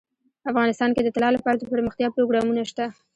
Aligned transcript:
افغانستان 0.51 0.89
کې 0.95 1.01
د 1.03 1.09
طلا 1.15 1.29
لپاره 1.33 1.55
دپرمختیا 1.57 2.07
پروګرامونه 2.15 2.61
شته. 2.71 2.85